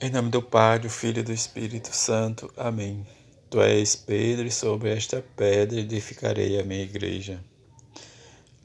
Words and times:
Em 0.00 0.10
nome 0.10 0.28
do 0.28 0.42
Pai, 0.42 0.80
do 0.80 0.90
Filho 0.90 1.20
e 1.20 1.22
do 1.22 1.32
Espírito 1.32 1.94
Santo. 1.94 2.52
Amém. 2.56 3.06
Tu 3.48 3.62
és 3.62 3.94
Pedro, 3.94 4.44
e 4.44 4.50
sobre 4.50 4.90
esta 4.90 5.24
pedra 5.36 5.78
edificarei 5.78 6.58
a 6.58 6.64
minha 6.64 6.82
igreja. 6.82 7.40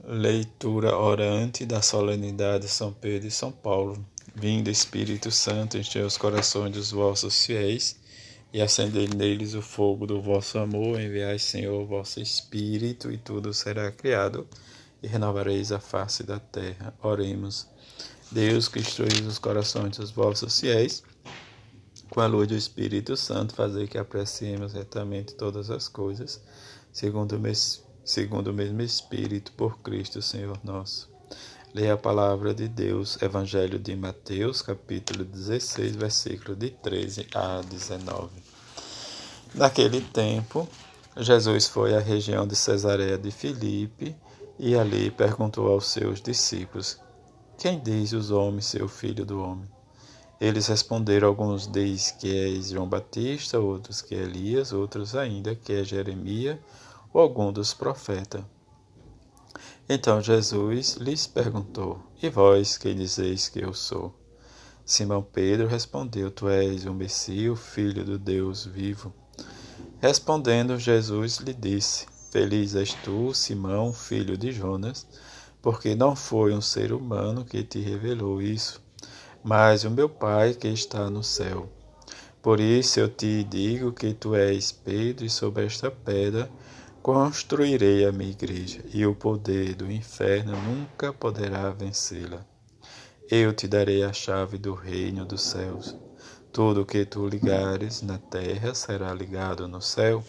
Leitura 0.04 0.97
orante 0.97 1.68
da 1.68 1.84
solenidade 1.84 2.65
de 2.65 2.71
São 2.71 2.92
Pedro 2.92 3.28
e 3.28 3.31
São 3.31 3.52
Paulo. 3.52 4.04
Vindo 4.34 4.71
Espírito 4.71 5.29
Santo, 5.29 5.78
encher 5.78 6.04
os 6.04 6.18
corações 6.18 6.71
dos 6.71 6.89
vossos 6.92 7.46
fiéis 7.46 7.96
e 8.52 8.59
acendei 8.59 9.07
neles 9.07 9.54
o 9.54 9.61
fogo 9.61 10.07
do 10.07 10.20
vosso 10.20 10.57
amor. 10.57 11.00
Enviai, 11.00 11.38
Senhor, 11.38 11.80
o 11.80 11.86
vosso 11.86 12.20
Espírito, 12.20 13.11
e 13.11 13.18
tudo 13.18 13.54
será 13.54 13.91
criado, 13.91 14.48
e 15.02 15.07
renovareis 15.07 15.71
a 15.71 15.80
face 15.80 16.23
da 16.23 16.39
terra. 16.39 16.91
Oremos. 17.04 17.68
Deus 18.32 18.68
que 18.68 18.80
instruís 18.80 19.21
os 19.27 19.38
corações 19.38 19.98
dos 19.98 20.09
vossos 20.09 20.59
fiéis 20.59 21.04
com 22.10 22.21
a 22.21 22.28
luz 22.28 22.48
do 22.48 22.55
Espírito 22.55 23.15
Santo, 23.15 23.54
fazer 23.54 23.88
que 23.88 23.97
apreciemos 23.97 24.74
retamente 24.74 25.36
todas 25.36 25.70
as 25.70 25.88
coisas, 25.88 26.42
segundo 26.92 27.36
o, 27.36 27.39
mes, 27.39 27.83
segundo 28.04 28.47
o 28.47 28.54
mesmo 28.54 28.82
Espírito, 28.82 29.52
por 29.52 29.79
Cristo 29.79 30.21
Senhor 30.21 30.60
nosso. 30.64 31.10
Leia 31.74 31.93
a 31.93 31.97
palavra 31.97 32.52
de 32.52 32.67
Deus, 32.67 33.22
Evangelho 33.22 33.78
de 33.78 33.95
Mateus, 33.95 34.61
capítulo 34.61 35.23
16, 35.23 35.95
versículo 35.95 36.56
de 36.56 36.72
13 36.72 37.28
a 37.36 37.61
19. 37.61 38.30
Naquele 39.53 40.02
tempo, 40.02 40.67
Jesus 41.16 41.67
foi 41.67 41.95
à 41.95 42.00
região 42.00 42.47
de 42.47 42.55
Cesareia 42.55 43.19
de 43.19 43.30
Filipe 43.30 44.16
e 44.58 44.75
ali 44.75 45.11
perguntou 45.11 45.67
aos 45.67 45.88
seus 45.88 46.19
discípulos: 46.19 47.00
Quem 47.58 47.80
diz 47.80 48.14
os 48.14 48.31
homens 48.31 48.66
ser 48.66 48.81
o 48.81 48.88
filho 48.88 49.23
do 49.23 49.39
homem? 49.39 49.69
Eles 50.39 50.67
responderam: 50.67 51.28
Alguns 51.28 51.67
diz 51.67 52.11
que 52.11 52.34
é 52.34 52.61
João 52.61 52.88
Batista, 52.88 53.59
outros 53.59 54.02
que 54.02 54.16
é 54.16 54.20
Elias, 54.20 54.72
outros 54.72 55.13
ainda 55.13 55.53
que 55.53 55.73
é 55.73 55.83
Jeremias 55.83 56.58
ou 57.13 57.19
algum 57.19 57.52
dos 57.52 57.73
profetas. 57.73 58.41
Então 59.89 60.22
Jesus 60.22 60.94
lhes 60.94 61.28
perguntou: 61.28 62.00
E 62.23 62.30
vós 62.30 62.78
quem 62.78 62.95
dizeis 62.95 63.50
que 63.50 63.59
eu 63.59 63.73
sou? 63.73 64.16
Simão 64.86 65.22
Pedro 65.22 65.67
respondeu: 65.67 66.31
Tu 66.31 66.47
és 66.47 66.85
o 66.85 66.94
Messias, 66.94 67.59
filho 67.59 68.06
do 68.06 68.17
Deus 68.17 68.66
vivo. 68.66 69.13
Respondendo, 70.00 70.80
Jesus 70.80 71.39
lhe 71.39 71.53
disse: 71.53 72.06
Feliz 72.31 72.75
és 72.75 72.94
tu, 73.03 73.33
Simão, 73.33 73.91
filho 73.91 74.38
de 74.38 74.53
Jonas, 74.53 75.06
porque 75.61 75.95
não 75.95 76.16
foi 76.16 76.53
um 76.53 76.61
ser 76.61 76.94
humano 76.94 77.44
que 77.44 77.61
te 77.61 77.80
revelou 77.80 78.41
isso 78.41 78.88
mas 79.43 79.83
o 79.83 79.91
meu 79.91 80.09
Pai 80.09 80.53
que 80.53 80.67
está 80.67 81.09
no 81.09 81.23
céu. 81.23 81.69
Por 82.41 82.59
isso 82.59 82.99
eu 82.99 83.09
te 83.09 83.43
digo 83.43 83.91
que 83.91 84.13
tu 84.13 84.33
és 84.33 84.71
Pedro, 84.71 85.25
e 85.25 85.29
sobre 85.29 85.65
esta 85.65 85.91
pedra 85.91 86.49
construirei 87.01 88.05
a 88.05 88.11
minha 88.11 88.31
igreja, 88.31 88.81
e 88.93 89.05
o 89.05 89.15
poder 89.15 89.75
do 89.75 89.91
inferno 89.91 90.53
nunca 90.61 91.11
poderá 91.11 91.69
vencê-la. 91.69 92.45
Eu 93.29 93.53
te 93.53 93.67
darei 93.67 94.03
a 94.03 94.13
chave 94.13 94.57
do 94.57 94.73
reino 94.73 95.25
dos 95.25 95.41
céus. 95.41 95.95
Tudo 96.51 96.85
que 96.85 97.05
tu 97.05 97.27
ligares 97.27 98.01
na 98.01 98.17
terra 98.17 98.73
será 98.73 99.13
ligado 99.13 99.67
no 99.67 99.81
céu, 99.81 100.23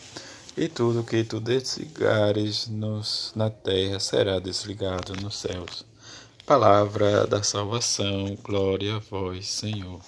e 0.56 0.69
tudo 0.69 1.05
que 1.05 1.25
tu 1.25 1.41
desligares 1.41 2.66
nos, 2.66 3.33
na 3.34 3.48
terra 3.48 3.98
será 4.00 4.38
desligado 4.38 5.14
nos 5.22 5.38
céus. 5.38 5.90
Palavra 6.51 7.29
da 7.29 7.45
salvação, 7.45 8.37
glória 8.43 8.97
a 8.97 8.98
vós, 8.98 9.47
Senhor. 9.47 10.01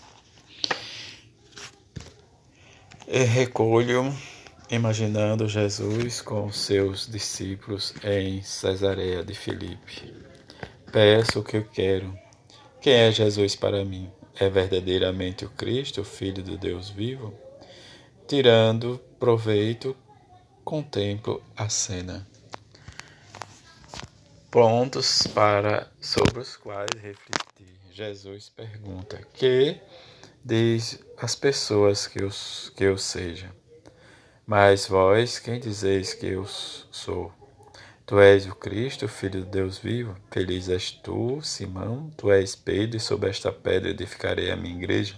E 3.06 3.22
recolho, 3.22 4.12
imaginando 4.68 5.48
Jesus 5.48 6.20
com 6.20 6.50
seus 6.50 7.06
discípulos 7.06 7.94
em 8.02 8.42
Cesareia 8.42 9.22
de 9.22 9.34
Filipe. 9.34 10.12
Peço 10.90 11.38
o 11.38 11.44
que 11.44 11.58
eu 11.58 11.64
quero. 11.64 12.12
Quem 12.80 12.92
é 12.92 13.12
Jesus 13.12 13.54
para 13.54 13.84
mim? 13.84 14.10
É 14.34 14.50
verdadeiramente 14.50 15.44
o 15.44 15.50
Cristo, 15.50 16.00
o 16.00 16.04
Filho 16.04 16.42
do 16.42 16.58
Deus 16.58 16.90
vivo? 16.90 17.32
Tirando 18.26 19.00
proveito, 19.16 19.94
contemplo 20.64 21.40
a 21.56 21.68
cena 21.68 22.31
prontos 24.52 25.26
para 25.28 25.90
sobre 25.98 26.40
os 26.40 26.58
quais 26.58 26.90
refletir. 27.00 27.74
Jesus 27.90 28.50
pergunta: 28.50 29.18
Que 29.32 29.80
diz 30.44 31.02
as 31.16 31.34
pessoas 31.34 32.06
que 32.06 32.22
eu, 32.22 32.28
que 32.76 32.84
eu 32.84 32.98
seja? 32.98 33.50
Mas 34.46 34.86
vós, 34.86 35.38
quem 35.38 35.58
dizeis 35.58 36.12
que 36.12 36.26
eu 36.26 36.44
sou? 36.46 37.32
Tu 38.04 38.20
és 38.20 38.46
o 38.46 38.54
Cristo, 38.54 39.08
filho 39.08 39.40
de 39.42 39.48
Deus 39.48 39.78
vivo. 39.78 40.14
Feliz 40.30 40.68
és 40.68 40.90
tu, 40.90 41.40
Simão, 41.40 42.10
tu 42.14 42.30
és 42.30 42.54
Pedro, 42.54 42.98
e 42.98 43.00
sobre 43.00 43.30
esta 43.30 43.50
pedra 43.50 43.88
edificarei 43.88 44.50
a 44.50 44.56
minha 44.56 44.76
igreja. 44.76 45.16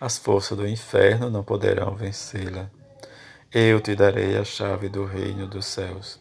As 0.00 0.18
forças 0.18 0.58
do 0.58 0.66
inferno 0.66 1.30
não 1.30 1.44
poderão 1.44 1.94
vencê-la. 1.94 2.68
Eu 3.52 3.80
te 3.80 3.94
darei 3.94 4.36
a 4.36 4.44
chave 4.44 4.88
do 4.88 5.04
reino 5.04 5.46
dos 5.46 5.66
céus. 5.66 6.18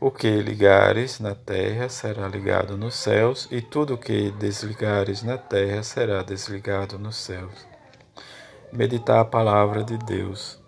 O 0.00 0.12
que 0.12 0.30
ligares 0.40 1.18
na 1.18 1.34
terra 1.34 1.88
será 1.88 2.28
ligado 2.28 2.76
nos 2.76 2.94
céus, 2.94 3.48
e 3.50 3.60
tudo 3.60 3.94
o 3.94 3.98
que 3.98 4.30
desligares 4.30 5.24
na 5.24 5.36
terra 5.36 5.82
será 5.82 6.22
desligado 6.22 6.96
nos 7.00 7.16
céus. 7.16 7.66
Meditar 8.72 9.18
a 9.18 9.24
palavra 9.24 9.82
de 9.82 9.98
Deus. 9.98 10.62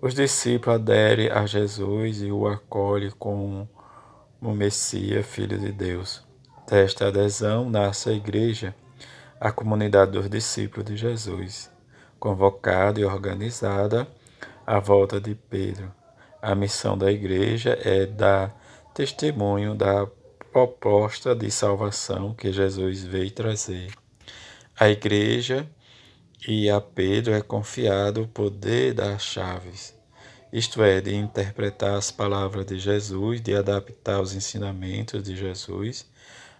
Os 0.00 0.14
discípulos 0.14 0.76
aderem 0.76 1.28
a 1.28 1.44
Jesus 1.44 2.22
e 2.22 2.32
o 2.32 2.46
acolhem 2.46 3.10
como 3.18 3.68
o 4.40 4.52
Messias, 4.52 5.26
Filho 5.26 5.58
de 5.58 5.70
Deus. 5.70 6.24
Desta 6.66 7.08
adesão 7.08 7.68
nasce 7.68 8.08
a 8.08 8.12
Igreja, 8.14 8.74
a 9.38 9.52
comunidade 9.52 10.12
dos 10.12 10.30
discípulos 10.30 10.86
de 10.86 10.96
Jesus, 10.96 11.70
convocada 12.18 12.98
e 12.98 13.04
organizada 13.04 14.08
à 14.66 14.78
volta 14.78 15.20
de 15.20 15.34
Pedro 15.34 15.92
a 16.40 16.54
missão 16.54 16.96
da 16.96 17.10
Igreja 17.10 17.78
é 17.82 18.06
dar 18.06 18.54
testemunho 18.94 19.74
da 19.74 20.06
proposta 20.52 21.34
de 21.34 21.50
salvação 21.50 22.34
que 22.34 22.52
Jesus 22.52 23.04
veio 23.04 23.30
trazer. 23.30 23.92
A 24.78 24.88
Igreja 24.88 25.68
e 26.46 26.70
a 26.70 26.80
Pedro 26.80 27.34
é 27.34 27.42
confiado 27.42 28.22
o 28.22 28.28
poder 28.28 28.94
das 28.94 29.22
chaves, 29.22 29.94
isto 30.52 30.82
é, 30.82 31.00
de 31.00 31.14
interpretar 31.14 31.96
as 31.96 32.10
palavras 32.10 32.64
de 32.64 32.78
Jesus, 32.78 33.40
de 33.40 33.54
adaptar 33.54 34.20
os 34.20 34.34
ensinamentos 34.34 35.22
de 35.22 35.36
Jesus 35.36 36.06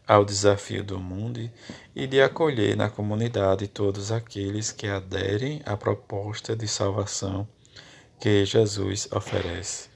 ao 0.07 0.25
desafio 0.25 0.85
do 0.85 0.99
mundo 0.99 1.51
e 1.95 2.07
de 2.07 2.21
acolher 2.21 2.77
na 2.77 2.89
comunidade 2.89 3.67
todos 3.67 4.13
aqueles 4.13 4.71
que 4.71 4.87
aderem 4.87 5.63
à 5.65 5.77
proposta 5.77 6.55
de 6.55 6.69
salvação 6.69 7.49
que 8.21 8.45
Jesus 8.45 9.09
oferece. 9.13 9.89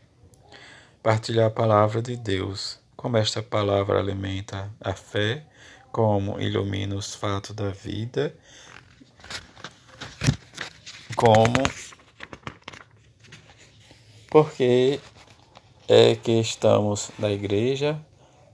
Partilhar 1.02 1.46
a 1.46 1.50
palavra 1.50 2.02
de 2.02 2.16
Deus, 2.16 2.78
como 2.96 3.16
esta 3.16 3.42
palavra 3.42 3.98
alimenta 3.98 4.70
a 4.80 4.92
fé, 4.92 5.46
como 5.90 6.38
ilumina 6.40 6.94
os 6.94 7.14
fatos 7.14 7.56
da 7.56 7.70
vida, 7.70 8.34
como 11.16 11.62
porque 14.30 15.00
é 15.88 16.14
que 16.14 16.38
estamos 16.38 17.10
na 17.18 17.30
igreja, 17.30 18.00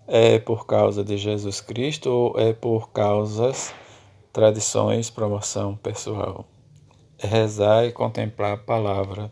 é 0.06 0.38
por 0.38 0.66
causa 0.66 1.04
de 1.04 1.19
Jesus 1.19 1.60
Cristo 1.60 2.09
ou 2.09 2.41
é 2.41 2.53
por 2.53 2.91
causas, 2.93 3.75
tradições, 4.33 5.10
promoção 5.10 5.77
pessoal? 5.77 6.47
É 7.19 7.27
rezar 7.27 7.84
e 7.84 7.92
contemplar 7.92 8.54
a 8.54 8.57
palavra 8.57 9.30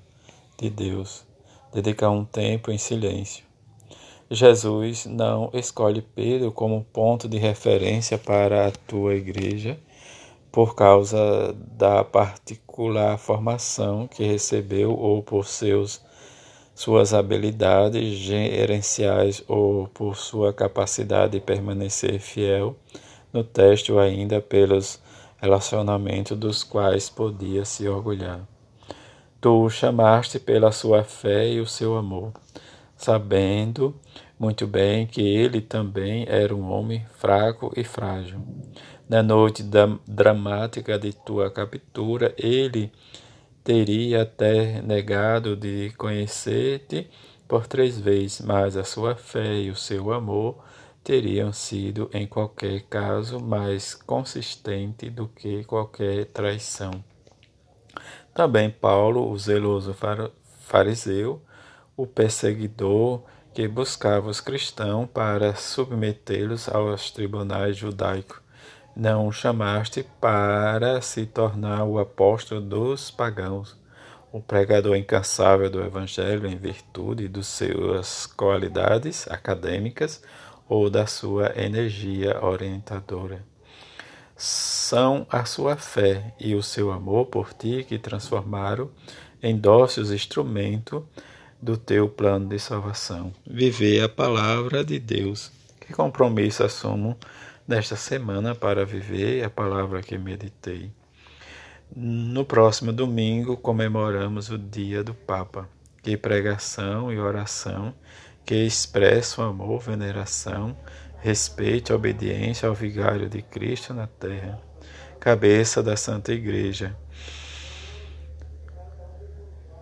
de 0.57 0.71
Deus, 0.71 1.25
dedicar 1.73 2.11
um 2.11 2.25
tempo 2.25 2.71
em 2.71 2.79
silêncio. 2.79 3.45
Jesus 4.31 5.07
não 5.07 5.51
escolhe 5.53 6.03
Pedro 6.03 6.51
como 6.51 6.85
ponto 6.93 7.29
de 7.29 7.39
referência 7.39 8.17
para 8.17 8.67
a 8.67 8.71
tua 8.71 9.15
igreja 9.15 9.79
por 10.51 10.75
causa 10.75 11.55
da 11.77 12.05
particular 12.05 13.19
formação 13.19 14.07
que 14.07 14.25
recebeu 14.25 14.97
ou 14.97 15.23
por 15.23 15.47
seus 15.47 16.01
suas 16.75 17.15
habilidades 17.15 18.19
gerenciais 18.19 19.45
ou 19.47 19.87
por 19.89 20.17
sua 20.17 20.53
capacidade 20.53 21.33
de 21.33 21.41
permanecer 21.41 22.19
fiel 22.19 22.77
no 23.33 23.45
teste 23.45 23.93
ou 23.93 23.99
ainda 23.99 24.41
pelos 24.41 25.01
relacionamentos 25.39 26.37
dos 26.37 26.65
quais 26.65 27.09
podia 27.09 27.65
se 27.65 27.87
orgulhar. 27.89 28.54
Tu 29.45 29.51
o 29.51 29.69
chamaste 29.69 30.39
pela 30.39 30.73
sua 30.73 31.05
fé 31.05 31.47
e 31.47 31.61
o 31.61 31.67
seu 31.67 31.99
amor, 31.99 32.33
sabendo 32.97 33.95
muito 34.39 34.67
bem 34.67 35.07
que 35.07 35.21
ele 35.21 35.61
também 35.61 36.25
era 36.27 36.57
um 36.57 36.73
homem 36.73 37.05
fraco 37.19 37.71
e 37.77 37.85
frágil. 37.85 38.41
Na 39.07 39.23
noite 39.23 39.63
dramática 40.09 40.99
de 40.99 41.13
tua 41.13 41.51
captura, 41.51 42.35
ele 42.39 42.91
teria 43.63 44.23
até 44.23 44.81
negado 44.81 45.55
de 45.55 45.93
conhecer-te 45.99 47.07
por 47.47 47.67
três 47.67 48.01
vezes, 48.01 48.41
mas 48.41 48.79
a 48.79 48.83
sua 48.83 49.15
fé 49.15 49.59
e 49.59 49.71
o 49.71 49.77
seu 49.77 50.11
amor 50.11 50.65
teriam 51.05 51.53
sido, 51.53 52.09
em 52.15 52.27
qualquer 52.27 52.81
caso, 52.85 53.39
mais 53.39 53.93
consistente 53.93 55.11
do 55.11 55.29
que 55.29 55.65
qualquer 55.65 56.25
traição. 56.33 57.05
Também 58.35 58.69
Paulo, 58.69 59.31
o 59.31 59.39
zeloso 59.39 59.97
fariseu, 60.63 61.41
o 61.97 62.05
perseguidor 62.05 63.23
que 63.55 63.69
buscava 63.69 64.29
os 64.29 64.41
cristãos 64.41 65.09
para 65.15 65.55
submetê-los 65.55 66.69
aos 66.69 67.13
tribunais 67.13 67.77
judaicos, 67.77 68.41
não 68.97 69.29
o 69.29 69.33
chamaste 69.33 70.05
para 70.21 71.01
se 71.01 71.27
tornar 71.27 71.85
o 71.85 72.01
apóstolo 72.01 72.61
dos 72.61 73.09
pagãos, 73.09 73.79
o 74.33 74.41
pregador 74.41 74.97
incansável 74.97 75.71
do 75.71 75.81
Evangelho 75.81 76.49
em 76.49 76.57
virtude 76.57 77.29
de 77.29 77.45
suas 77.45 78.27
qualidades 78.27 79.31
acadêmicas 79.31 80.21
ou 80.69 80.91
da 80.91 81.07
sua 81.07 81.53
energia 81.57 82.45
orientadora. 82.45 83.54
São 84.37 85.27
a 85.31 85.45
sua 85.45 85.77
fé 85.77 86.35
e 86.41 86.55
o 86.55 86.63
seu 86.63 86.91
amor 86.91 87.27
por 87.27 87.53
ti 87.53 87.85
que 87.89 87.99
transformaram 87.99 88.91
em 89.43 89.57
dóceis 89.57 90.11
instrumento 90.11 91.07
do 91.61 91.77
teu 91.77 92.09
plano 92.09 92.49
de 92.49 92.59
salvação. 92.59 93.33
Viver 93.47 94.03
a 94.03 94.09
palavra 94.09 94.85
de 94.85 94.99
Deus. 94.99 95.53
Que 95.81 95.93
compromisso 95.93 96.65
assumo 96.65 97.17
nesta 97.67 97.97
semana 97.97 98.55
para 98.55 98.85
viver 98.85 99.45
a 99.45 99.51
palavra 99.51 100.03
que 100.03 100.19
meditei. 100.19 100.91
No 101.95 102.45
próximo 102.45 102.93
domingo 102.93 103.57
comemoramos 103.57 104.51
o 104.51 104.59
dia 104.59 105.05
do 105.05 105.15
Papa. 105.15 105.69
Que 106.03 106.17
pregação 106.17 107.13
e 107.13 107.19
oração 107.19 107.95
que 108.45 108.55
expressam 108.55 109.45
amor, 109.45 109.81
veneração, 109.81 110.77
respeito 111.25 111.91
e 111.91 111.97
obediência 111.97 112.69
ao 112.69 112.75
vigário 112.75 113.31
de 113.31 113.41
Cristo 113.41 113.95
na 113.95 114.07
terra, 114.07 114.61
cabeça 115.19 115.83
da 115.83 115.97
Santa 115.97 116.35
Igreja 116.35 116.95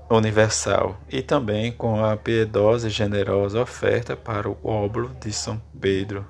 Universal, 0.09 0.97
e 1.11 1.21
também 1.21 1.73
com 1.73 2.05
a 2.05 2.17
piedosa 2.17 2.87
e 2.87 2.91
generosa 2.91 3.61
oferta 3.61 4.17
para 4.17 4.49
o 4.49 4.57
óbolo 4.63 5.11
de 5.21 5.33
São 5.33 5.61
Pedro 5.81 6.25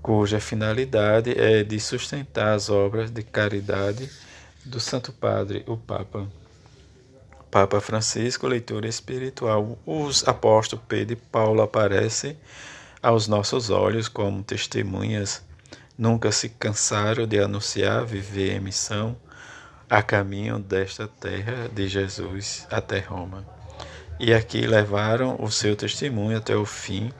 cuja 0.00 0.40
finalidade 0.40 1.38
é 1.38 1.62
de 1.62 1.78
sustentar 1.78 2.54
as 2.54 2.70
obras 2.70 3.10
de 3.10 3.22
caridade 3.22 4.08
do 4.64 4.80
Santo 4.80 5.12
Padre, 5.12 5.62
o 5.66 5.76
Papa. 5.76 6.26
Papa 7.50 7.78
Francisco, 7.82 8.46
leitura 8.46 8.88
espiritual. 8.88 9.78
Os 9.84 10.26
apóstolos 10.26 10.82
Pedro 10.88 11.12
e 11.12 11.16
Paulo 11.16 11.60
aparecem 11.60 12.38
aos 13.02 13.28
nossos 13.28 13.70
olhos 13.70 14.08
como 14.08 14.42
testemunhas. 14.42 15.42
Nunca 15.96 16.30
se 16.30 16.48
cansaram 16.48 17.26
de 17.26 17.38
anunciar, 17.38 18.04
viver 18.04 18.56
em 18.56 18.60
missão 18.60 19.16
a 19.90 20.02
caminho 20.02 20.58
desta 20.58 21.08
terra 21.08 21.68
de 21.72 21.88
Jesus 21.88 22.66
até 22.70 22.98
Roma. 23.00 23.46
E 24.20 24.34
aqui 24.34 24.66
levaram 24.66 25.36
o 25.40 25.50
seu 25.50 25.76
testemunho 25.76 26.36
até 26.36 26.54
o 26.56 26.64
fim, 26.64 27.12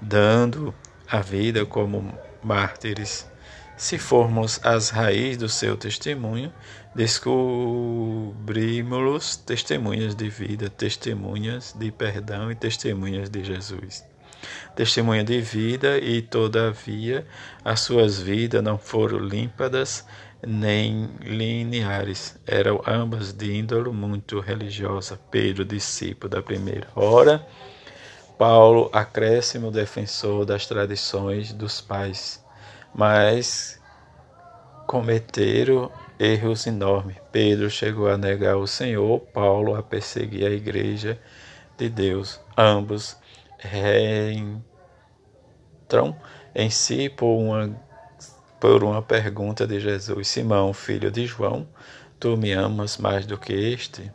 dando 0.00 0.72
a 1.08 1.20
vida 1.20 1.66
como 1.66 2.16
mártires. 2.42 3.28
Se 3.76 3.98
formos 3.98 4.58
as 4.64 4.88
raízes 4.90 5.36
do 5.36 5.48
seu 5.48 5.76
testemunho, 5.76 6.52
descobrimos 6.94 7.56
testemunhas 9.36 10.14
de 10.14 10.30
vida, 10.30 10.70
testemunhas 10.70 11.74
de 11.76 11.90
perdão 11.92 12.50
e 12.50 12.54
testemunhas 12.54 13.28
de 13.28 13.44
Jesus. 13.44 14.02
Testemunha 14.74 15.24
de 15.24 15.40
vida, 15.40 15.98
e 15.98 16.22
todavia 16.22 17.26
as 17.64 17.80
suas 17.80 18.20
vidas 18.20 18.62
não 18.62 18.78
foram 18.78 19.18
límpadas 19.18 20.04
nem 20.46 21.10
lineares, 21.20 22.38
eram 22.46 22.80
ambas 22.86 23.32
de 23.32 23.52
índole 23.54 23.90
muito 23.90 24.38
religiosa. 24.40 25.18
Pedro, 25.30 25.64
discípulo 25.64 26.30
da 26.30 26.42
primeira 26.42 26.88
hora, 26.94 27.46
Paulo, 28.38 28.90
acréscimo 28.92 29.70
defensor 29.70 30.44
das 30.44 30.66
tradições 30.66 31.52
dos 31.52 31.80
pais, 31.80 32.44
mas 32.94 33.80
cometeram 34.86 35.90
erros 36.18 36.66
enormes. 36.66 37.16
Pedro 37.32 37.70
chegou 37.70 38.08
a 38.08 38.16
negar 38.16 38.56
o 38.56 38.66
Senhor, 38.66 39.20
Paulo 39.20 39.74
a 39.74 39.82
perseguir 39.82 40.46
a 40.46 40.50
igreja 40.50 41.18
de 41.76 41.88
Deus. 41.88 42.40
Ambos 42.56 43.16
reentram 43.58 44.64
em 46.54 46.70
si 46.70 47.08
por 47.08 47.36
uma, 47.36 47.80
por 48.60 48.82
uma 48.84 49.02
pergunta 49.02 49.66
de 49.66 49.80
Jesus: 49.80 50.28
Simão, 50.28 50.72
filho 50.72 51.10
de 51.10 51.26
João, 51.26 51.68
tu 52.18 52.36
me 52.36 52.52
amas 52.52 52.96
mais 52.96 53.26
do 53.26 53.38
que 53.38 53.52
este? 53.52 54.10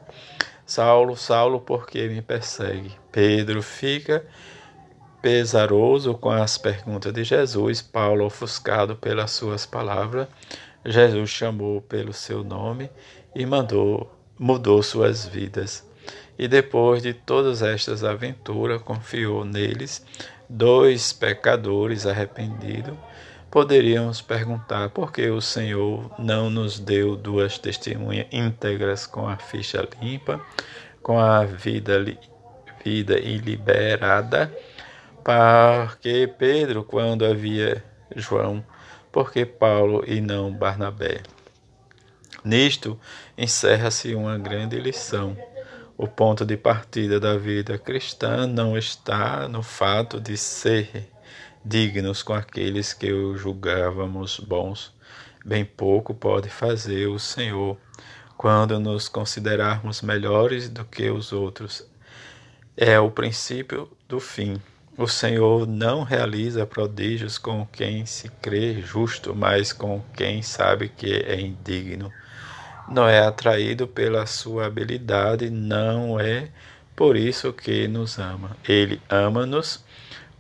Saulo, 0.66 1.18
Saulo, 1.18 1.60
por 1.60 1.86
que 1.86 2.08
me 2.08 2.22
persegue? 2.22 2.94
Pedro 3.12 3.62
fica 3.62 4.26
pesaroso 5.22 6.16
com 6.16 6.32
as 6.32 6.58
perguntas 6.58 7.14
de 7.14 7.24
Jesus. 7.24 7.82
Paulo, 7.82 8.26
ofuscado 8.26 8.96
pelas 8.96 9.32
suas 9.32 9.66
palavras, 9.66 10.28
Jesus 10.86 11.30
chamou 11.30 11.82
pelo 11.82 12.14
seu 12.14 12.44
nome 12.44 12.90
e 13.36 13.46
mandou, 13.46 14.12
mudou 14.40 14.82
suas 14.82 15.26
vidas. 15.26 15.86
E 16.42 16.48
depois 16.48 17.04
de 17.04 17.14
todas 17.14 17.62
estas 17.62 18.04
aventuras, 18.04 18.82
confiou 18.82 19.46
neles 19.46 20.04
dois 20.50 21.14
pecadores 21.14 22.08
arrependidos. 22.08 22.98
Poderíamos 23.52 24.22
perguntar 24.22 24.90
por 24.90 25.12
que 25.12 25.30
o 25.30 25.40
Senhor 25.40 26.12
não 26.18 26.50
nos 26.50 26.80
deu 26.80 27.16
duas 27.16 27.60
testemunhas 27.60 28.26
íntegras 28.32 29.06
com 29.06 29.28
a 29.28 29.38
ficha 29.38 29.88
limpa, 30.02 30.44
com 31.04 31.20
a 31.20 31.46
vida, 31.46 32.04
vida 32.84 33.20
iliberada, 33.20 34.52
porque 35.24 36.28
Pedro, 36.40 36.84
quando 36.84 37.24
havia 37.24 37.84
João, 38.16 38.66
porque 39.12 39.46
Paulo 39.46 40.04
e 40.08 40.20
não 40.20 40.52
Barnabé. 40.52 41.22
Nisto 42.44 43.00
encerra-se 43.38 44.16
uma 44.16 44.40
grande 44.40 44.80
lição. 44.80 45.38
O 46.02 46.08
ponto 46.08 46.44
de 46.44 46.58
partida 46.58 47.20
da 47.20 47.38
vida 47.38 47.78
cristã 47.78 48.48
não 48.48 48.76
está 48.76 49.48
no 49.48 49.62
fato 49.62 50.20
de 50.20 50.36
ser 50.36 51.08
dignos 51.64 52.24
com 52.24 52.34
aqueles 52.34 52.92
que 52.92 53.14
o 53.14 53.38
julgávamos 53.38 54.40
bons. 54.40 54.92
Bem 55.46 55.64
pouco 55.64 56.12
pode 56.12 56.50
fazer 56.50 57.06
o 57.06 57.20
Senhor 57.20 57.78
quando 58.36 58.80
nos 58.80 59.08
considerarmos 59.08 60.02
melhores 60.02 60.68
do 60.68 60.84
que 60.84 61.08
os 61.12 61.32
outros. 61.32 61.88
É 62.76 63.00
o 63.00 63.12
princípio 63.12 63.88
do 64.10 64.20
fim. 64.20 64.60
O 64.98 65.08
Senhor 65.08 65.68
não 65.68 66.02
realiza 66.02 66.66
prodígios 66.66 67.38
com 67.38 67.64
quem 67.68 68.08
se 68.08 68.28
crê 68.42 68.82
justo, 68.82 69.36
mas 69.36 69.72
com 69.72 70.02
quem 70.16 70.42
sabe 70.42 70.90
que 70.90 71.14
é 71.14 71.40
indigno. 71.40 72.12
Não 72.92 73.08
é 73.08 73.26
atraído 73.26 73.88
pela 73.88 74.26
sua 74.26 74.66
habilidade, 74.66 75.50
não 75.50 76.20
é 76.20 76.50
por 76.94 77.16
isso 77.16 77.54
que 77.54 77.88
nos 77.88 78.20
ama. 78.20 78.58
Ele 78.68 79.02
ama-nos 79.10 79.82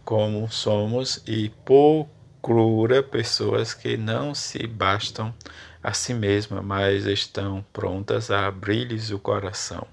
como 0.03 0.51
somos 0.51 1.23
e 1.25 1.47
procura 1.63 3.01
pessoas 3.01 3.73
que 3.73 3.95
não 3.95 4.35
se 4.35 4.67
bastam 4.67 5.33
a 5.81 5.93
si 5.93 6.13
mesmas, 6.13 6.61
mas 6.61 7.05
estão 7.05 7.63
prontas 7.71 8.29
a 8.29 8.47
abrir-lhes 8.47 9.11
o 9.11 9.17
coração. 9.17 9.87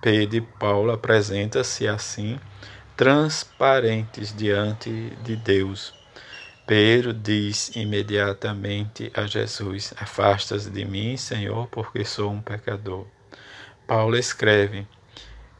Pedro 0.00 0.36
e 0.36 0.40
Paulo 0.40 0.92
apresenta-se 0.92 1.88
assim 1.88 2.38
transparentes 2.96 4.32
diante 4.32 5.10
de 5.24 5.34
Deus. 5.34 5.99
Pedro 6.70 7.12
diz 7.12 7.74
imediatamente 7.74 9.10
a 9.12 9.26
Jesus: 9.26 9.92
Afastas 9.96 10.66
de 10.70 10.84
mim, 10.84 11.16
Senhor, 11.16 11.66
porque 11.66 12.04
sou 12.04 12.30
um 12.30 12.40
pecador. 12.40 13.06
Paulo 13.88 14.16
escreve 14.16 14.86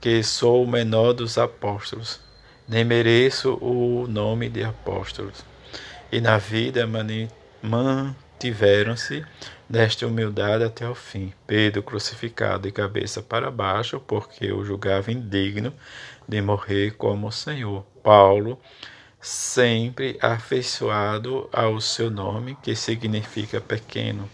que 0.00 0.23
sou 0.23 0.62
o 0.62 0.71
menor 0.71 1.12
dos 1.12 1.37
apóstolos, 1.37 2.21
nem 2.69 2.85
mereço 2.85 3.59
o 3.61 4.07
nome 4.07 4.49
de 4.49 4.62
apóstolos. 4.62 5.45
E 6.12 6.21
na 6.21 6.38
vida 6.38 6.88
mantiveram-se 7.61 9.26
desta 9.69 10.07
humildade 10.07 10.62
até 10.62 10.88
o 10.88 10.95
fim. 10.95 11.33
Pedro 11.45 11.83
crucificado 11.83 12.69
de 12.69 12.71
cabeça 12.71 13.21
para 13.21 13.50
baixo, 13.50 13.99
porque 13.99 14.52
o 14.52 14.64
julgava 14.64 15.11
indigno 15.11 15.75
de 16.29 16.40
morrer 16.40 16.93
como 16.93 17.26
o 17.26 17.33
Senhor. 17.33 17.85
Paulo 18.00 18.57
sempre 19.20 20.18
afeiçoado 20.20 21.48
ao 21.52 21.80
seu 21.80 22.10
nome, 22.10 22.56
que 22.62 22.74
significa 22.74 23.60
pequeno, 23.60 24.28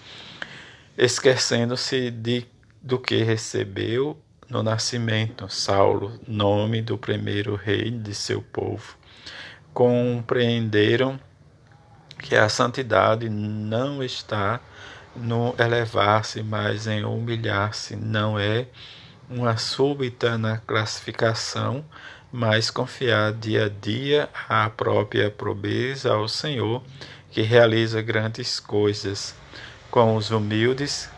esquecendo-se 0.96 2.10
de 2.10 2.46
do 2.80 3.00
que 3.00 3.22
recebeu 3.24 4.16
no 4.48 4.62
nascimento, 4.62 5.48
Saulo, 5.48 6.20
nome 6.26 6.80
do 6.80 6.96
primeiro 6.96 7.56
rei 7.56 7.90
de 7.90 8.14
seu 8.14 8.40
povo. 8.40 8.96
Compreenderam 9.74 11.18
que 12.20 12.36
a 12.36 12.48
santidade 12.48 13.28
não 13.28 14.04
está 14.04 14.60
no 15.16 15.52
elevar-se, 15.58 16.42
mas 16.44 16.86
em 16.86 17.04
humilhar-se, 17.04 17.96
não 17.96 18.38
é 18.38 18.68
uma 19.28 19.56
súbita 19.56 20.38
na 20.38 20.58
classificação, 20.58 21.84
mas 22.32 22.70
confiar 22.70 23.32
dia 23.32 23.66
a 23.66 23.68
dia 23.68 24.28
a 24.48 24.68
própria 24.70 25.30
probeza 25.30 26.12
ao 26.12 26.28
Senhor, 26.28 26.82
que 27.30 27.42
realiza 27.42 28.02
grandes 28.02 28.60
coisas. 28.60 29.34
Com 29.90 30.16
os 30.16 30.30
humildes 30.30 31.08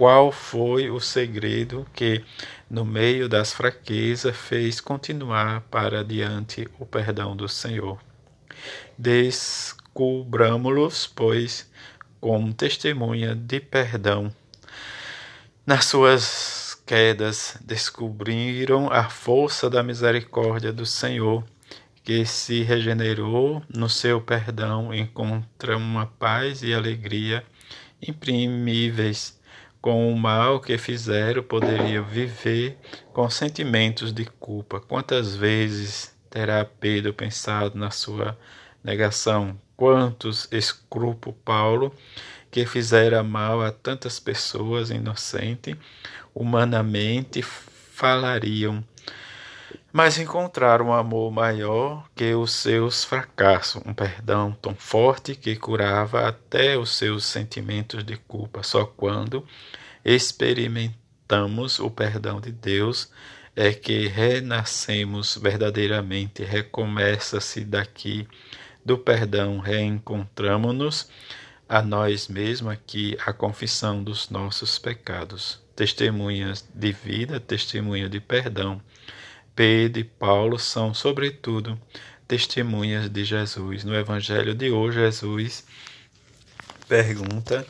qual 0.00 0.32
foi 0.32 0.88
o 0.88 0.98
segredo 0.98 1.86
que, 1.92 2.24
no 2.70 2.86
meio 2.86 3.28
das 3.28 3.52
fraquezas, 3.52 4.34
fez 4.34 4.80
continuar 4.80 5.60
para 5.70 6.02
diante 6.02 6.66
o 6.78 6.86
perdão 6.86 7.36
do 7.36 7.46
Senhor? 7.46 7.98
Descubramos-los, 8.96 11.06
pois, 11.06 11.70
como 12.18 12.54
testemunha 12.54 13.34
de 13.34 13.60
perdão. 13.60 14.34
Nas 15.66 15.84
suas 15.84 16.69
quedas, 16.90 17.56
descobriram 17.60 18.92
a 18.92 19.08
força 19.08 19.70
da 19.70 19.80
misericórdia 19.80 20.72
do 20.72 20.84
Senhor, 20.84 21.44
que 22.02 22.26
se 22.26 22.62
regenerou 22.64 23.62
no 23.72 23.88
seu 23.88 24.20
perdão, 24.20 24.92
encontra 24.92 25.76
uma 25.76 26.06
paz 26.06 26.64
e 26.64 26.74
alegria 26.74 27.44
imprimíveis 28.02 29.38
com 29.80 30.12
o 30.12 30.18
mal 30.18 30.58
que 30.58 30.76
fizeram, 30.76 31.44
poderia 31.44 32.02
viver 32.02 32.76
com 33.12 33.30
sentimentos 33.30 34.12
de 34.12 34.24
culpa. 34.24 34.80
Quantas 34.80 35.36
vezes 35.36 36.12
terá 36.28 36.64
Pedro 36.64 37.14
pensado 37.14 37.78
na 37.78 37.92
sua 37.92 38.36
negação? 38.82 39.56
Quantos 39.76 40.48
escrúpulos 40.50 41.38
Paulo, 41.44 41.94
que 42.50 42.66
fizera 42.66 43.22
mal 43.22 43.62
a 43.62 43.70
tantas 43.70 44.18
pessoas 44.18 44.90
inocentes, 44.90 45.76
humanamente 46.34 47.42
falariam 47.42 48.84
mas 49.92 50.18
encontraram 50.18 50.86
um 50.86 50.92
amor 50.92 51.32
maior 51.32 52.08
que 52.14 52.32
os 52.34 52.52
seus 52.52 53.04
fracassos, 53.04 53.82
um 53.84 53.92
perdão 53.92 54.52
tão 54.52 54.74
forte 54.74 55.34
que 55.34 55.56
curava 55.56 56.28
até 56.28 56.78
os 56.78 56.96
seus 56.96 57.24
sentimentos 57.24 58.04
de 58.04 58.16
culpa. 58.16 58.62
Só 58.62 58.84
quando 58.84 59.44
experimentamos 60.04 61.80
o 61.80 61.90
perdão 61.90 62.40
de 62.40 62.52
Deus 62.52 63.10
é 63.56 63.72
que 63.72 64.06
renascemos 64.06 65.36
verdadeiramente, 65.36 66.44
recomeça-se 66.44 67.64
daqui 67.64 68.28
do 68.84 68.96
perdão, 68.96 69.58
reencontramos-nos 69.58 71.10
a 71.70 71.80
nós 71.80 72.26
mesmos 72.26 72.72
aqui 72.72 73.16
a 73.24 73.32
confissão 73.32 74.02
dos 74.02 74.28
nossos 74.28 74.76
pecados, 74.76 75.60
testemunhas 75.76 76.68
de 76.74 76.90
vida, 76.90 77.38
testemunha 77.38 78.08
de 78.08 78.18
perdão 78.18 78.82
Pedro 79.54 80.00
e 80.00 80.04
Paulo 80.04 80.58
são, 80.58 80.92
sobretudo, 80.92 81.80
testemunhas 82.26 83.08
de 83.08 83.24
Jesus. 83.24 83.84
No 83.84 83.94
Evangelho 83.94 84.52
de 84.52 84.72
hoje, 84.72 84.98
Jesus 84.98 85.64
pergunta: 86.88 87.64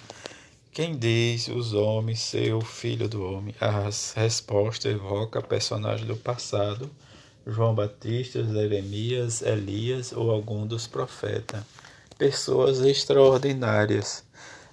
Quem 0.73 0.97
diz 0.97 1.49
os 1.49 1.75
homens 1.75 2.21
ser 2.21 2.54
o 2.54 2.62
filho 2.62 3.07
do 3.07 3.23
homem? 3.23 3.54
A 3.61 3.90
resposta 4.19 4.88
evoca 4.88 5.42
personagens 5.42 6.09
do 6.09 6.16
passado, 6.16 6.90
João 7.47 7.75
Batista, 7.75 8.42
Jeremias, 8.45 9.42
Elias 9.42 10.11
ou 10.11 10.30
algum 10.30 10.66
dos 10.66 10.87
profetas. 10.87 11.62
Pessoas 12.21 12.81
extraordinárias, 12.81 14.23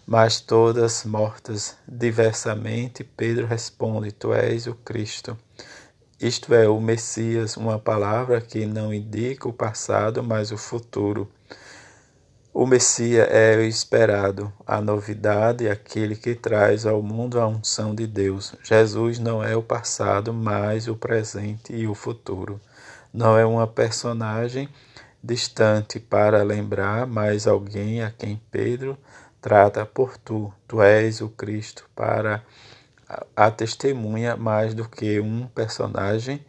mas 0.06 0.40
todas 0.40 1.04
mortas. 1.04 1.76
Diversamente, 1.88 3.04
Pedro 3.04 3.48
responde: 3.48 4.12
Tu 4.12 4.32
és 4.34 4.68
o 4.68 4.76
Cristo 4.76 5.36
isto 6.20 6.52
é, 6.56 6.68
o 6.68 6.82
Messias, 6.82 7.58
uma 7.58 7.78
palavra 7.78 8.42
que 8.42 8.66
não 8.66 8.92
indica 8.92 9.48
o 9.48 9.54
passado, 9.54 10.24
mas 10.24 10.52
o 10.52 10.58
futuro. 10.58 11.30
O 12.52 12.66
Messias 12.66 13.28
é 13.30 13.56
o 13.56 13.62
esperado, 13.62 14.52
a 14.66 14.82
novidade, 14.82 15.70
aquele 15.70 16.16
que 16.16 16.34
traz 16.34 16.88
ao 16.88 17.04
mundo 17.04 17.40
a 17.40 17.48
unção 17.48 17.94
de 17.94 18.08
Deus. 18.08 18.56
Jesus 18.64 19.20
não 19.20 19.44
é 19.44 19.56
o 19.56 19.62
passado, 19.62 20.34
mas 20.34 20.88
o 20.88 20.96
presente 20.96 21.72
e 21.72 21.88
o 21.88 21.94
futuro. 21.94 22.60
Não 23.14 23.38
é 23.38 23.46
uma 23.46 23.68
personagem 23.68 24.68
distante 25.28 26.00
para 26.00 26.42
lembrar, 26.42 27.06
mas 27.06 27.46
alguém 27.46 28.02
a 28.02 28.10
quem 28.10 28.42
Pedro 28.50 28.98
trata 29.42 29.86
por 29.86 30.18
tu. 30.18 30.54
Tu 30.66 30.82
és 30.82 31.20
o 31.20 31.28
Cristo 31.28 31.88
para 31.94 32.42
a 33.36 33.52
testemunha 33.52 34.38
mais 34.38 34.74
do 34.74 34.88
que 34.88 35.20
um 35.20 35.46
personagem 35.48 36.44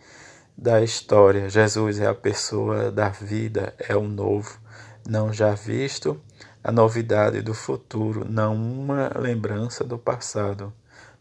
da 0.56 0.80
história. 0.80 1.50
Jesus 1.50 1.98
é 1.98 2.06
a 2.06 2.14
pessoa 2.14 2.92
da 2.92 3.08
vida, 3.08 3.74
é 3.80 3.96
o 3.96 4.06
novo, 4.06 4.60
não 5.08 5.32
já 5.32 5.54
visto, 5.54 6.20
a 6.62 6.70
novidade 6.70 7.42
do 7.42 7.54
futuro, 7.54 8.24
não 8.28 8.54
uma 8.54 9.10
lembrança 9.18 9.82
do 9.82 9.98
passado. 9.98 10.72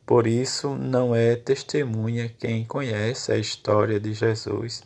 Por 0.06 0.28
isso, 0.28 0.76
não 0.76 1.14
é 1.14 1.36
testemunha 1.36 2.30
quem 2.30 2.64
conhece 2.64 3.32
a 3.32 3.38
história 3.38 4.00
de 4.00 4.14
Jesus, 4.14 4.84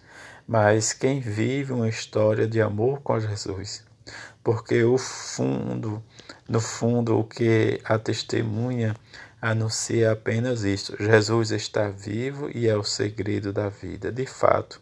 mas 0.47 0.93
quem 0.93 1.19
vive 1.19 1.73
uma 1.73 1.89
história 1.89 2.47
de 2.47 2.61
amor 2.61 3.01
com 3.01 3.19
Jesus. 3.19 3.83
Porque 4.43 4.83
o 4.83 4.97
fundo, 4.97 6.03
no 6.47 6.59
fundo, 6.59 7.17
o 7.19 7.23
que 7.23 7.79
a 7.83 7.99
testemunha 7.99 8.95
anuncia 9.41 10.11
apenas 10.11 10.63
isto: 10.63 10.95
Jesus 10.99 11.51
está 11.51 11.89
vivo 11.89 12.49
e 12.53 12.67
é 12.67 12.75
o 12.75 12.83
segredo 12.83 13.53
da 13.53 13.69
vida. 13.69 14.11
De 14.11 14.25
fato, 14.25 14.81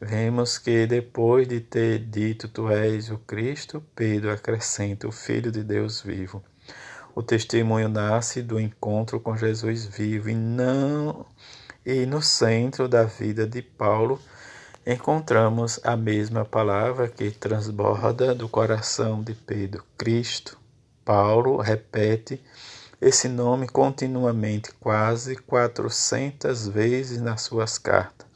vemos 0.00 0.58
que 0.58 0.86
depois 0.86 1.48
de 1.48 1.60
ter 1.60 1.98
dito 1.98 2.48
tu 2.48 2.70
és 2.70 3.10
o 3.10 3.18
Cristo, 3.18 3.82
Pedro 3.94 4.30
acrescenta 4.32 5.08
o 5.08 5.12
Filho 5.12 5.50
de 5.50 5.62
Deus 5.62 6.00
vivo. 6.00 6.42
O 7.14 7.22
testemunho 7.22 7.88
nasce 7.88 8.42
do 8.42 8.58
encontro 8.58 9.20
com 9.20 9.36
Jesus 9.36 9.84
vivo 9.86 10.30
e 10.30 10.34
não 10.34 11.26
e 11.86 12.06
no 12.06 12.22
centro 12.22 12.88
da 12.88 13.04
vida 13.04 13.46
de 13.46 13.60
Paulo 13.60 14.20
encontramos 14.86 15.80
a 15.82 15.96
mesma 15.96 16.44
palavra 16.44 17.08
que 17.08 17.30
transborda 17.30 18.34
do 18.34 18.48
coração 18.48 19.22
de 19.22 19.34
Pedro, 19.34 19.84
Cristo. 19.96 20.58
Paulo 21.04 21.56
repete 21.58 22.42
esse 23.00 23.28
nome 23.28 23.66
continuamente, 23.66 24.72
quase 24.80 25.36
400 25.36 26.68
vezes 26.68 27.20
nas 27.20 27.42
suas 27.42 27.78
cartas. 27.78 28.26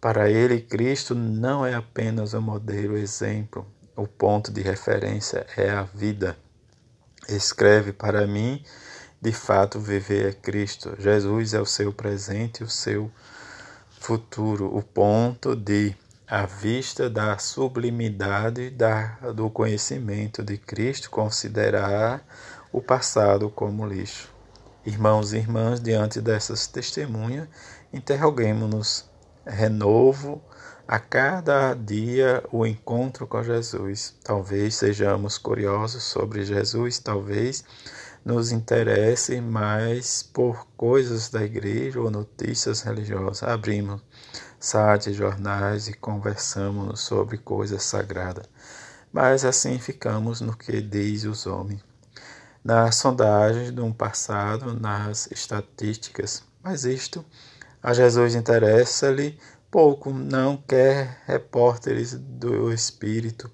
Para 0.00 0.30
ele, 0.30 0.60
Cristo 0.60 1.14
não 1.14 1.66
é 1.66 1.74
apenas 1.74 2.34
o 2.34 2.40
modelo, 2.40 2.96
exemplo, 2.96 3.66
o 3.94 4.06
ponto 4.06 4.50
de 4.50 4.62
referência 4.62 5.46
é 5.56 5.70
a 5.70 5.82
vida. 5.82 6.36
Escreve 7.28 7.92
para 7.92 8.26
mim, 8.26 8.64
de 9.20 9.32
fato, 9.32 9.78
viver 9.78 10.30
é 10.30 10.32
Cristo. 10.32 10.96
Jesus 10.98 11.52
é 11.52 11.60
o 11.60 11.66
seu 11.66 11.92
presente, 11.92 12.64
o 12.64 12.68
seu 12.68 13.10
futuro, 14.00 14.74
o 14.74 14.82
ponto 14.82 15.54
de 15.54 15.94
à 16.26 16.46
vista 16.46 17.10
da 17.10 17.36
sublimidade 17.38 18.70
da, 18.70 19.18
do 19.34 19.50
conhecimento 19.50 20.42
de 20.42 20.56
Cristo, 20.56 21.10
considerar 21.10 22.24
o 22.72 22.80
passado 22.80 23.50
como 23.50 23.86
lixo. 23.86 24.32
Irmãos 24.86 25.32
e 25.32 25.36
irmãs, 25.36 25.80
diante 25.80 26.20
dessas 26.20 26.66
testemunhas, 26.66 27.46
interroguemos-nos 27.92 29.04
renovo 29.44 30.40
a 30.88 30.98
cada 30.98 31.74
dia 31.74 32.42
o 32.50 32.64
encontro 32.64 33.26
com 33.26 33.42
Jesus. 33.42 34.14
Talvez 34.24 34.76
sejamos 34.76 35.36
curiosos 35.36 36.04
sobre 36.04 36.44
Jesus, 36.44 36.98
talvez 36.98 37.64
nos 38.24 38.52
interesse 38.52 39.40
mais 39.40 40.22
por 40.22 40.66
coisas 40.76 41.28
da 41.28 41.42
igreja 41.42 42.00
ou 42.00 42.10
notícias 42.10 42.82
religiosas. 42.82 43.42
Abrimos 43.42 44.00
sites, 44.58 45.16
jornais 45.16 45.88
e 45.88 45.94
conversamos 45.94 47.00
sobre 47.00 47.38
coisas 47.38 47.82
sagradas. 47.82 48.46
Mas 49.12 49.44
assim 49.44 49.78
ficamos 49.78 50.40
no 50.40 50.56
que 50.56 50.80
diz 50.80 51.24
os 51.24 51.46
homens 51.46 51.80
nas 52.62 52.96
sondagens 52.96 53.70
do 53.70 53.92
passado, 53.94 54.78
nas 54.78 55.30
estatísticas. 55.30 56.42
Mas 56.62 56.84
isto 56.84 57.24
a 57.82 57.94
Jesus 57.94 58.34
interessa-lhe 58.34 59.38
Pouco 59.70 60.10
não 60.10 60.56
quer 60.56 61.22
repórteres 61.26 62.14
do 62.14 62.72
espírito 62.72 63.48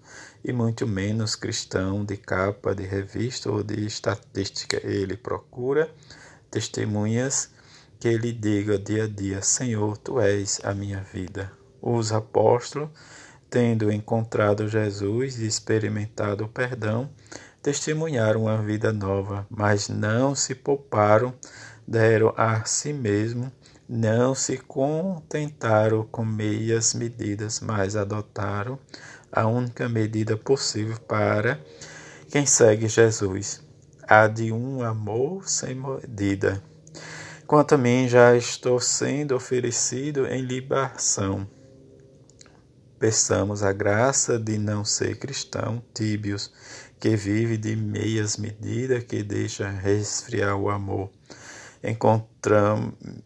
e 0.46 0.52
muito 0.52 0.86
menos 0.86 1.34
cristão 1.34 2.04
de 2.04 2.16
capa 2.16 2.72
de 2.72 2.84
revista 2.84 3.50
ou 3.50 3.64
de 3.64 3.84
estatística. 3.84 4.80
Ele 4.86 5.16
procura 5.16 5.90
testemunhas 6.48 7.50
que 7.98 8.16
lhe 8.16 8.32
diga 8.32 8.78
dia 8.78 9.04
a 9.04 9.08
dia: 9.08 9.42
Senhor, 9.42 9.98
tu 9.98 10.20
és 10.20 10.60
a 10.62 10.72
minha 10.72 11.00
vida. 11.12 11.50
Os 11.82 12.12
apóstolos, 12.12 12.90
tendo 13.50 13.90
encontrado 13.90 14.68
Jesus 14.68 15.40
e 15.40 15.48
experimentado 15.48 16.44
o 16.44 16.48
perdão, 16.48 17.10
testemunharam 17.60 18.42
uma 18.42 18.62
vida 18.62 18.92
nova, 18.92 19.44
mas 19.50 19.88
não 19.88 20.36
se 20.36 20.54
pouparam, 20.54 21.34
deram 21.84 22.32
a 22.36 22.64
si 22.64 22.92
mesmo, 22.92 23.50
não 23.88 24.32
se 24.32 24.58
contentaram 24.58 26.04
com 26.04 26.24
meias 26.24 26.94
medidas, 26.94 27.58
mas 27.58 27.96
adotaram 27.96 28.78
a 29.30 29.46
única 29.46 29.88
medida 29.88 30.36
possível 30.36 30.98
para 31.00 31.60
quem 32.30 32.44
segue 32.46 32.88
Jesus, 32.88 33.62
a 34.06 34.26
de 34.26 34.52
um 34.52 34.82
amor 34.82 35.48
sem 35.48 35.74
medida. 35.74 36.62
Quanto 37.46 37.76
a 37.76 37.78
mim, 37.78 38.08
já 38.08 38.36
estou 38.36 38.80
sendo 38.80 39.36
oferecido 39.36 40.26
em 40.26 40.42
libação. 40.42 41.48
Peçamos 42.98 43.62
a 43.62 43.72
graça 43.72 44.38
de 44.38 44.58
não 44.58 44.84
ser 44.84 45.18
cristão 45.18 45.82
tíbios, 45.94 46.50
que 46.98 47.14
vive 47.14 47.56
de 47.56 47.76
meias 47.76 48.36
medidas, 48.36 49.04
que 49.04 49.22
deixa 49.22 49.68
resfriar 49.68 50.56
o 50.56 50.70
amor. 50.70 51.10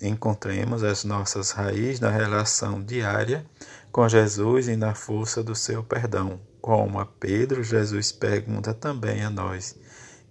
Encontremos 0.01 0.83
as 0.83 1.05
nossas 1.05 1.51
raízes 1.51 2.01
na 2.01 2.11
relação 2.11 2.83
diária 2.83 3.45
com 3.93 4.09
Jesus 4.09 4.69
e 4.69 4.77
na 4.77 4.95
força 4.95 5.43
do 5.43 5.55
seu 5.55 5.83
perdão. 5.83 6.41
Como 6.61 7.01
a 7.01 7.07
Pedro, 7.07 7.65
Jesus 7.65 8.13
pergunta 8.13 8.75
também 8.75 9.25
a 9.25 9.31
nós: 9.31 9.77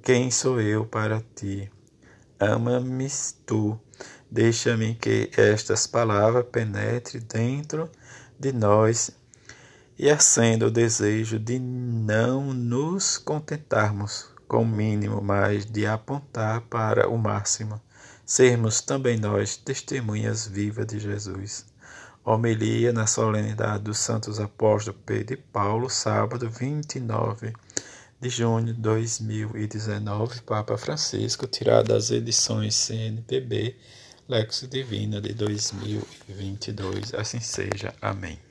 Quem 0.04 0.30
sou 0.30 0.62
eu 0.62 0.86
para 0.86 1.24
ti? 1.36 1.72
Ama-me 2.40 3.08
tu. 3.46 3.80
Deixa-me 4.32 4.94
que 4.94 5.32
estas 5.36 5.88
palavras 5.88 6.46
penetrem 6.52 7.24
dentro 7.28 7.90
de 8.40 8.54
nós 8.54 9.12
e 9.98 10.10
acenda 10.10 10.68
o 10.68 10.72
desejo 10.72 11.38
de 11.38 11.60
não 11.60 12.54
nos 12.54 13.18
contentarmos 13.18 14.30
com 14.48 14.62
o 14.62 14.68
mínimo, 14.68 15.22
mas 15.22 15.66
de 15.66 15.86
apontar 15.86 16.62
para 16.62 17.10
o 17.10 17.18
máximo. 17.18 17.82
Sermos 18.30 18.80
também 18.80 19.18
nós 19.18 19.58
testemunhas 19.58 20.46
vivas 20.46 20.86
de 20.86 21.00
Jesus. 21.00 21.66
Homilia 22.24 22.94
na 22.94 23.08
solenidade 23.08 23.86
dos 23.86 23.98
Santos 23.98 24.40
Apóstolos 24.40 25.02
Pedro 25.04 25.34
e 25.34 25.38
Paulo, 25.38 25.90
sábado 25.90 26.48
29 26.48 27.54
de 28.22 28.30
junho 28.30 28.68
de 28.68 28.74
2019, 28.74 30.42
Papa 30.44 30.78
Francisco, 30.78 31.48
tirado 31.48 31.88
das 31.88 32.12
edições 32.12 32.76
CNPB, 32.76 33.76
Lexo 34.28 34.68
Divina 34.68 35.20
de 35.20 35.34
2022. 35.34 37.16
Assim 37.16 37.40
seja. 37.40 37.96
Amém. 38.00 38.49